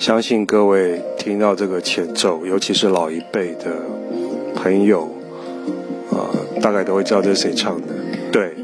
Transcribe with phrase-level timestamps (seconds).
[0.00, 3.82] 相信各位听到这个前奏，尤其是老一辈的
[4.54, 5.06] 朋友，
[6.08, 6.26] 呃，
[6.62, 7.88] 大概都会知道这是谁唱的。
[8.32, 8.54] 对，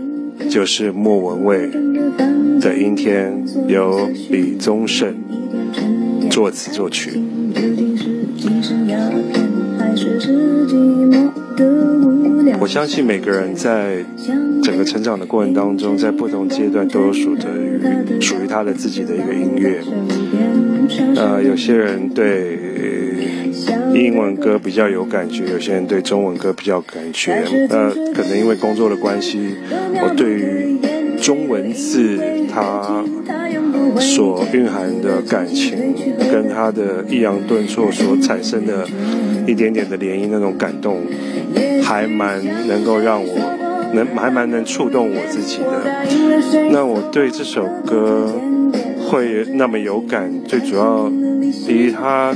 [0.48, 1.68] 就是莫文蔚
[2.58, 5.14] 的《阴天》，由李宗盛
[6.30, 7.20] 作词作曲。
[12.58, 14.02] 我相信每个人在
[14.62, 19.82] 整个成长的过程当中，在不同阶段都有属于属于他的自己的一个音乐。
[21.16, 22.58] 呃，有些人对
[23.94, 27.42] 英文歌比较有感觉，有些人对中文歌比较感觉。
[27.68, 29.54] 那可能因为工作的关系，
[30.02, 30.76] 我对于
[31.20, 32.18] 中文字
[32.52, 33.04] 它
[33.98, 35.94] 所蕴含的感情，
[36.30, 38.86] 跟它的抑扬顿挫所产生的
[39.46, 41.00] 一点点的涟漪那种感动，
[41.82, 43.34] 还蛮能够让我
[43.94, 46.70] 能还蛮能触动我自己的。
[46.70, 48.30] 那我对这首歌。
[49.08, 51.08] 会那么有感，最主要，
[51.66, 52.34] 第一，他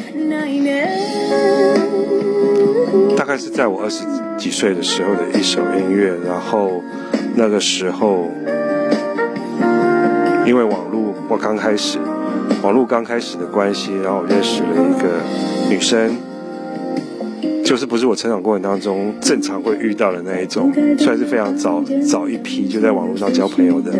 [3.16, 4.04] 大概是在我二十
[4.38, 6.82] 几岁的时候的一首音乐，然后
[7.34, 8.30] 那个时候，
[10.46, 11.98] 因为网络我刚开始，
[12.62, 15.20] 网络刚开始的关系，然后我认识了一个
[15.68, 16.16] 女生，
[17.64, 23.92] 就是不是我成长过程当中正常会遇到的那一种，算是非常早早一批就在网络上交朋友的，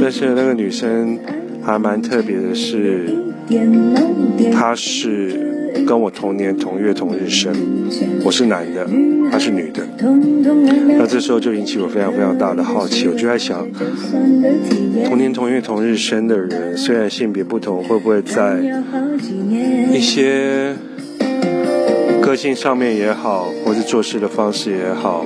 [0.00, 1.18] 但是那个女生。
[1.64, 3.08] 还蛮特别的是，
[4.52, 7.52] 她是跟我同年同月同日生，
[8.22, 8.86] 我是男的，
[9.30, 9.82] 她是女的。
[10.98, 13.66] 那这时候就引起我非常非常大的好奇，我就在想，
[15.06, 18.58] 同年同月同日生的人，虽然性别不同，会不会在
[19.92, 20.74] 一些
[22.20, 25.24] 个性上面也好，或是做事的方式也好，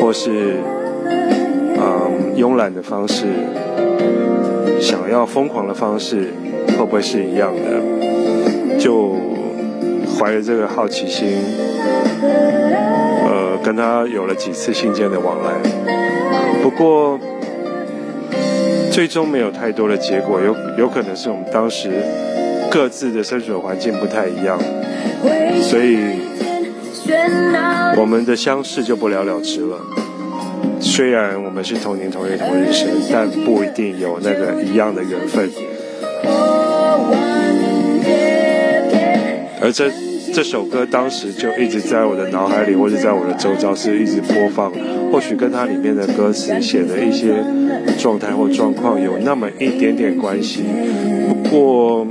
[0.00, 0.56] 或是
[1.78, 3.26] 嗯慵懒的方式？
[4.80, 6.32] 想要疯狂的方式
[6.68, 8.78] 会不会是一样的？
[8.78, 9.14] 就
[10.18, 11.28] 怀着这个好奇心，
[12.22, 15.52] 呃，跟他有了几次信件的往来。
[16.62, 17.18] 不过
[18.90, 21.90] 最终没有太多的结果，有有可能是我们当时
[22.70, 24.58] 各自的生存环境不太一样，
[25.62, 25.98] 所以
[27.96, 29.78] 我们的相识就不了了之了。
[30.80, 35.50] 虽然我们是同年同月同日生，但不一定有那个一样的缘分。
[39.62, 39.90] 而这
[40.32, 44.72] 这首歌当时就一直在我的脑海里，或者在我的周遭是一直播放。
[45.12, 47.34] 或许跟它里面的歌词写的一些
[47.98, 50.62] 状态或状况有那么一点点关系。
[51.28, 52.06] 不过，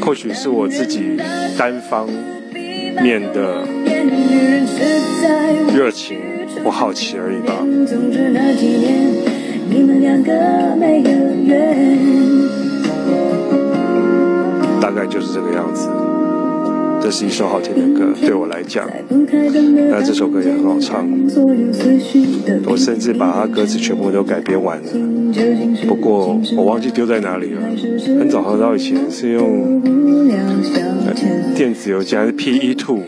[0.00, 1.18] 或许是我自己
[1.58, 2.08] 单方
[3.02, 3.66] 面的
[5.74, 6.25] 热情。
[6.64, 7.54] 我好奇而已吧。
[14.80, 15.88] 大概就是这个样子。
[16.98, 18.84] 这是一首好听的歌，对我来讲，
[19.90, 21.06] 那这首歌也很好唱。
[22.66, 24.88] 我甚至把它歌词全部都改编完了，
[25.86, 27.60] 不过我忘记丢在哪里了。
[28.18, 29.80] 很早很早以前是用
[31.54, 33.02] 电子邮件，还是 PE Two。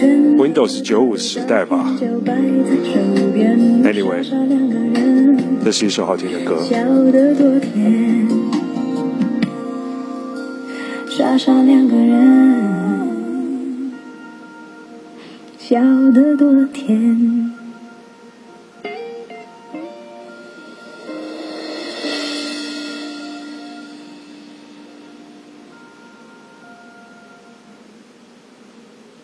[0.00, 1.94] Windows 九五时代吧。
[3.84, 4.24] Anyway，
[5.64, 6.56] 这是一首好听的歌。
[11.10, 13.92] 傻傻两个人，
[15.58, 15.78] 笑
[16.12, 17.52] 得多甜。